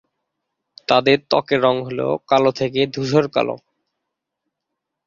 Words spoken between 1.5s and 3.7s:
রঙ হল কালো থেকে ধূসর কালো।